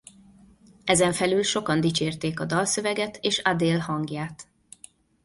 [0.83, 4.47] Ezenfelül sokan dicsérték a dalszöveget és Adele hangját.